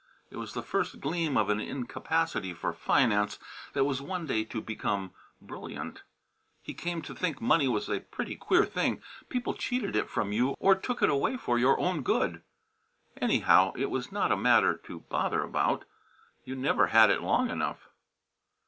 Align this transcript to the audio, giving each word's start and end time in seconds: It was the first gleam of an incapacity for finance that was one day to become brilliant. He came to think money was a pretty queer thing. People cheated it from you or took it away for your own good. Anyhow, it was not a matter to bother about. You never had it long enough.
It 0.31 0.37
was 0.37 0.53
the 0.55 0.63
first 0.63 0.99
gleam 0.99 1.37
of 1.37 1.51
an 1.51 1.59
incapacity 1.59 2.55
for 2.55 2.73
finance 2.73 3.37
that 3.73 3.83
was 3.83 4.01
one 4.01 4.25
day 4.25 4.43
to 4.45 4.59
become 4.59 5.13
brilliant. 5.39 6.01
He 6.63 6.73
came 6.73 7.03
to 7.03 7.13
think 7.13 7.39
money 7.39 7.67
was 7.67 7.87
a 7.87 7.99
pretty 7.99 8.35
queer 8.35 8.65
thing. 8.65 9.03
People 9.29 9.53
cheated 9.53 9.95
it 9.95 10.09
from 10.09 10.31
you 10.31 10.55
or 10.57 10.73
took 10.73 11.03
it 11.03 11.11
away 11.11 11.37
for 11.37 11.59
your 11.59 11.79
own 11.79 12.01
good. 12.01 12.41
Anyhow, 13.17 13.73
it 13.77 13.91
was 13.91 14.11
not 14.11 14.31
a 14.31 14.35
matter 14.35 14.75
to 14.85 15.01
bother 15.01 15.43
about. 15.43 15.85
You 16.45 16.55
never 16.55 16.87
had 16.87 17.11
it 17.11 17.21
long 17.21 17.51
enough. 17.51 17.87